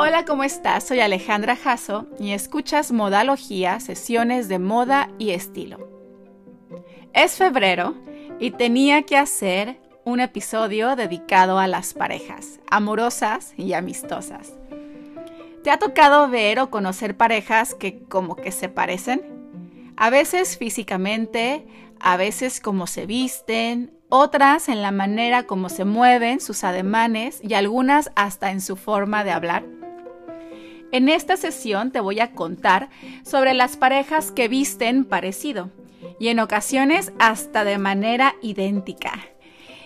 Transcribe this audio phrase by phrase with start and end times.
[0.00, 0.84] Hola, ¿cómo estás?
[0.84, 5.90] Soy Alejandra Jasso y escuchas Modalogía, sesiones de moda y estilo.
[7.12, 7.96] Es febrero
[8.38, 14.52] y tenía que hacer un episodio dedicado a las parejas, amorosas y amistosas.
[15.64, 19.20] ¿Te ha tocado ver o conocer parejas que como que se parecen?
[19.96, 21.66] A veces físicamente,
[21.98, 27.54] a veces como se visten, otras en la manera como se mueven, sus ademanes y
[27.54, 29.64] algunas hasta en su forma de hablar.
[30.90, 32.88] En esta sesión te voy a contar
[33.24, 35.70] sobre las parejas que visten parecido
[36.18, 39.12] y en ocasiones hasta de manera idéntica.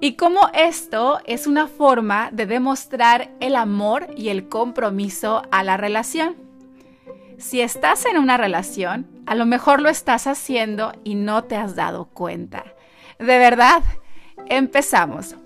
[0.00, 5.76] Y cómo esto es una forma de demostrar el amor y el compromiso a la
[5.76, 6.36] relación.
[7.38, 11.74] Si estás en una relación, a lo mejor lo estás haciendo y no te has
[11.74, 12.64] dado cuenta.
[13.18, 13.82] De verdad,
[14.46, 15.36] empezamos.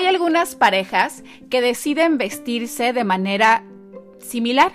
[0.00, 3.64] Hay algunas parejas que deciden vestirse de manera
[4.18, 4.72] similar.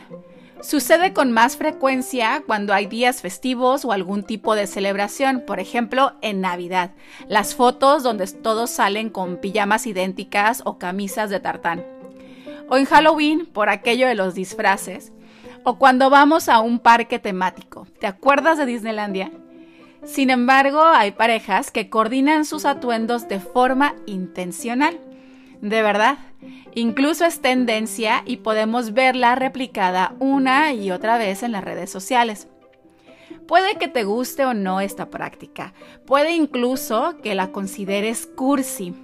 [0.61, 6.13] Sucede con más frecuencia cuando hay días festivos o algún tipo de celebración, por ejemplo,
[6.21, 6.91] en Navidad.
[7.27, 11.83] Las fotos donde todos salen con pijamas idénticas o camisas de tartán.
[12.69, 15.11] O en Halloween, por aquello de los disfraces.
[15.63, 17.87] O cuando vamos a un parque temático.
[17.99, 19.31] ¿Te acuerdas de Disneylandia?
[20.03, 24.99] Sin embargo, hay parejas que coordinan sus atuendos de forma intencional.
[25.61, 26.17] De verdad,
[26.73, 32.47] incluso es tendencia y podemos verla replicada una y otra vez en las redes sociales.
[33.47, 35.73] Puede que te guste o no esta práctica,
[36.05, 38.95] puede incluso que la consideres cursi,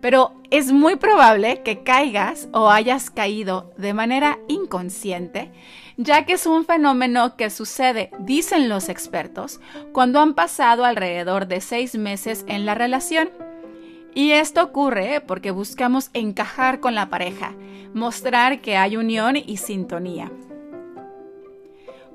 [0.00, 5.52] pero es muy probable que caigas o hayas caído de manera inconsciente
[5.96, 9.60] ya que es un fenómeno que sucede, dicen los expertos,
[9.92, 13.30] cuando han pasado alrededor de seis meses en la relación.
[14.16, 17.52] Y esto ocurre porque buscamos encajar con la pareja,
[17.92, 20.32] mostrar que hay unión y sintonía.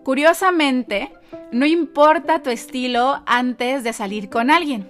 [0.03, 1.13] Curiosamente,
[1.51, 4.89] no importa tu estilo antes de salir con alguien,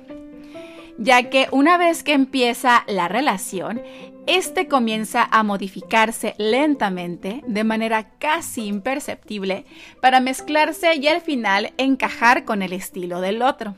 [0.97, 3.81] ya que una vez que empieza la relación,
[4.25, 9.65] este comienza a modificarse lentamente, de manera casi imperceptible,
[10.01, 13.75] para mezclarse y al final encajar con el estilo del otro.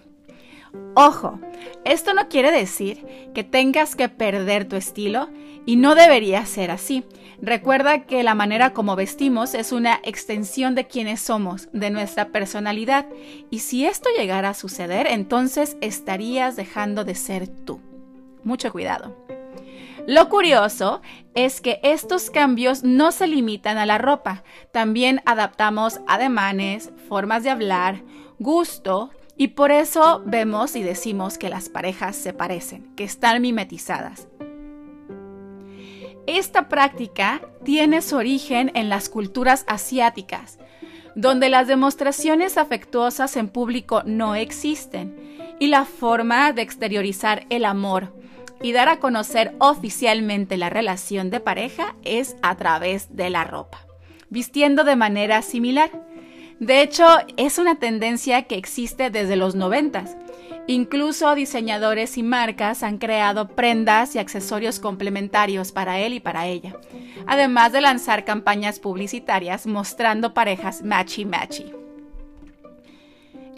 [0.95, 1.39] Ojo,
[1.85, 5.29] esto no quiere decir que tengas que perder tu estilo
[5.65, 7.03] y no debería ser así.
[7.41, 13.07] Recuerda que la manera como vestimos es una extensión de quienes somos, de nuestra personalidad,
[13.49, 17.81] y si esto llegara a suceder, entonces estarías dejando de ser tú.
[18.43, 19.15] Mucho cuidado.
[20.05, 21.01] Lo curioso
[21.33, 27.49] es que estos cambios no se limitan a la ropa, también adaptamos ademanes, formas de
[27.49, 28.03] hablar,
[28.37, 34.27] gusto, y por eso vemos y decimos que las parejas se parecen, que están mimetizadas.
[36.27, 40.59] Esta práctica tiene su origen en las culturas asiáticas,
[41.15, 45.15] donde las demostraciones afectuosas en público no existen
[45.59, 48.13] y la forma de exteriorizar el amor,
[48.63, 53.85] y dar a conocer oficialmente la relación de pareja es a través de la ropa,
[54.29, 55.91] vistiendo de manera similar.
[56.63, 60.15] De hecho, es una tendencia que existe desde los noventas.
[60.65, 66.77] Incluso diseñadores y marcas han creado prendas y accesorios complementarios para él y para ella,
[67.27, 71.73] además de lanzar campañas publicitarias mostrando parejas matchy-matchy.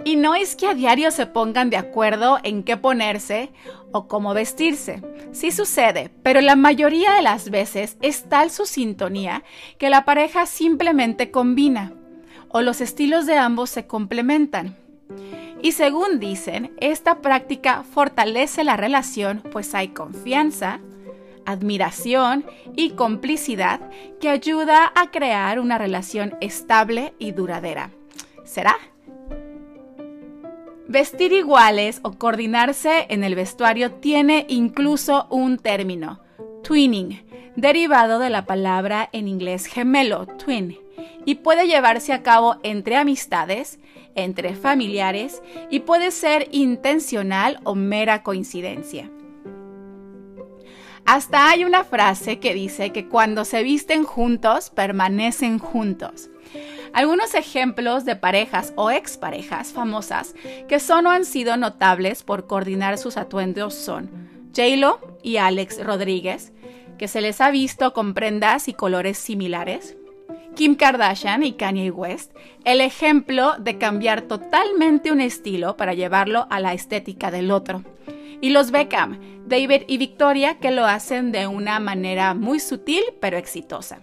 [0.03, 3.51] Y no es que a diario se pongan de acuerdo en qué ponerse
[3.91, 5.03] o cómo vestirse.
[5.31, 9.43] Sí sucede, pero la mayoría de las veces es tal su sintonía
[9.77, 11.93] que la pareja simplemente combina
[12.55, 14.77] o los estilos de ambos se complementan.
[15.61, 20.79] Y según dicen, esta práctica fortalece la relación pues hay confianza,
[21.45, 22.45] admiración
[22.77, 23.81] y complicidad
[24.21, 27.89] que ayuda a crear una relación estable y duradera.
[28.45, 28.77] ¿Será?
[30.87, 36.21] Vestir iguales o coordinarse en el vestuario tiene incluso un término,
[36.63, 37.21] twinning,
[37.57, 40.77] derivado de la palabra en inglés gemelo, twin,
[41.25, 43.79] y puede llevarse a cabo entre amistades,
[44.15, 49.09] entre familiares y puede ser intencional o mera coincidencia.
[51.05, 56.29] Hasta hay una frase que dice que cuando se visten juntos, permanecen juntos.
[56.93, 60.33] Algunos ejemplos de parejas o exparejas famosas
[60.67, 64.09] que son o han sido notables por coordinar sus atuendos son
[64.55, 66.53] J-Lo y Alex Rodríguez,
[66.97, 69.97] que se les ha visto con prendas y colores similares.
[70.55, 72.31] Kim Kardashian y Kanye West,
[72.63, 77.83] el ejemplo de cambiar totalmente un estilo para llevarlo a la estética del otro.
[78.41, 83.37] y los Beckham, David y Victoria, que lo hacen de una manera muy sutil pero
[83.37, 84.01] exitosa.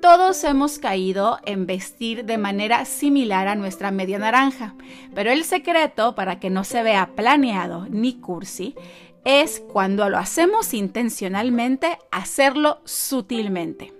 [0.00, 4.74] Todos hemos caído en vestir de manera similar a nuestra media naranja,
[5.12, 8.76] pero el secreto para que no se vea planeado ni cursi
[9.24, 13.92] es cuando lo hacemos intencionalmente, hacerlo sutilmente.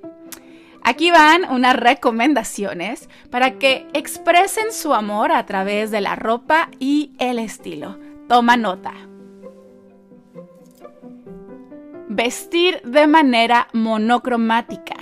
[0.88, 7.12] Aquí van unas recomendaciones para que expresen su amor a través de la ropa y
[7.19, 7.99] el estilo.
[8.26, 8.94] Toma nota.
[12.08, 14.94] Vestir de manera monocromática.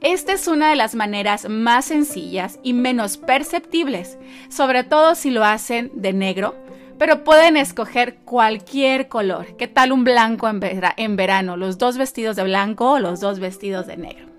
[0.00, 4.18] Esta es una de las maneras más sencillas y menos perceptibles,
[4.48, 6.56] sobre todo si lo hacen de negro,
[6.98, 9.56] pero pueden escoger cualquier color.
[9.56, 10.60] ¿Qué tal un blanco en,
[10.96, 11.56] en verano?
[11.56, 14.29] Los dos vestidos de blanco o los dos vestidos de negro.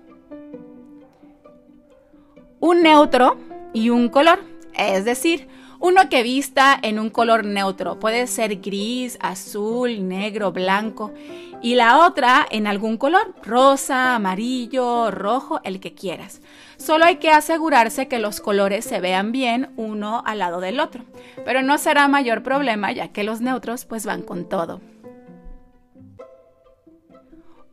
[2.62, 3.38] Un neutro
[3.72, 4.38] y un color,
[4.74, 5.48] es decir,
[5.80, 11.12] uno que vista en un color neutro, puede ser gris, azul, negro, blanco,
[11.60, 16.40] y la otra en algún color, rosa, amarillo, rojo, el que quieras.
[16.76, 21.04] Solo hay que asegurarse que los colores se vean bien uno al lado del otro,
[21.44, 24.80] pero no será mayor problema ya que los neutros pues van con todo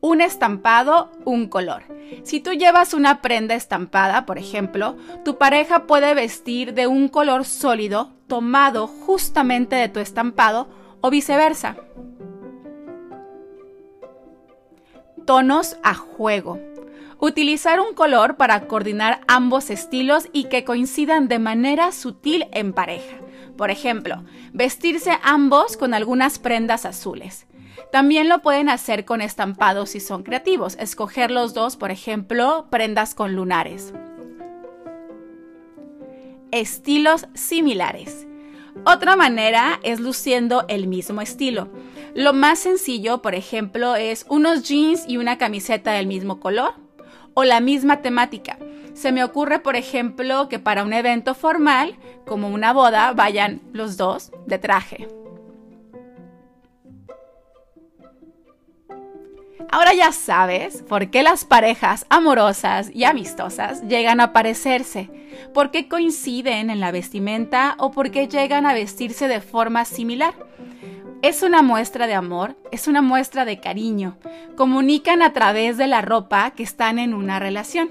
[0.01, 1.83] un estampado, un color.
[2.23, 7.45] Si tú llevas una prenda estampada, por ejemplo, tu pareja puede vestir de un color
[7.45, 10.67] sólido tomado justamente de tu estampado
[11.01, 11.75] o viceversa.
[15.25, 16.59] Tonos a juego.
[17.19, 23.17] Utilizar un color para coordinar ambos estilos y que coincidan de manera sutil en pareja.
[23.57, 24.23] Por ejemplo,
[24.53, 27.45] vestirse ambos con algunas prendas azules.
[27.91, 33.15] También lo pueden hacer con estampados si son creativos, escoger los dos, por ejemplo, prendas
[33.15, 33.93] con lunares.
[36.51, 38.27] Estilos similares.
[38.85, 41.69] Otra manera es luciendo el mismo estilo.
[42.15, 46.73] Lo más sencillo, por ejemplo, es unos jeans y una camiseta del mismo color
[47.33, 48.57] o la misma temática.
[48.93, 51.95] Se me ocurre, por ejemplo, que para un evento formal,
[52.25, 55.07] como una boda, vayan los dos de traje.
[59.71, 65.11] Ahora ya sabes por qué las parejas amorosas y amistosas llegan a parecerse,
[65.53, 70.33] por qué coinciden en la vestimenta o por qué llegan a vestirse de forma similar.
[71.21, 74.17] Es una muestra de amor, es una muestra de cariño.
[74.55, 77.89] Comunican a través de la ropa que están en una relación.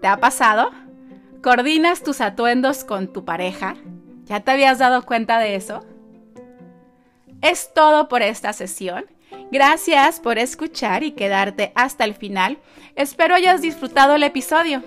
[0.00, 0.70] ¿Te ha pasado?
[1.42, 3.74] ¿Coordinas tus atuendos con tu pareja?
[4.24, 5.84] ¿Ya te habías dado cuenta de eso?
[7.42, 9.04] Es todo por esta sesión.
[9.50, 12.58] Gracias por escuchar y quedarte hasta el final.
[12.94, 14.82] Espero hayas disfrutado el episodio.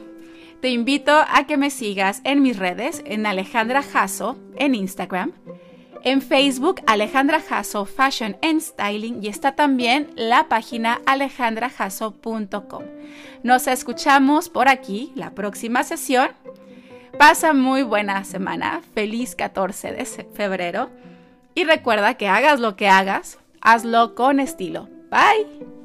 [0.62, 5.33] Te invito a que me sigas en mis redes, en Alejandra Jasso, en Instagram,
[6.04, 12.83] en Facebook Alejandra Jasso Fashion and Styling y está también la página alejandrajasso.com.
[13.44, 16.30] Nos escuchamos por aquí la próxima sesión.
[17.19, 20.89] Pasa muy buena semana, feliz 14 de febrero
[21.54, 24.88] y recuerda que hagas lo que hagas, hazlo con estilo.
[25.10, 25.82] Bye.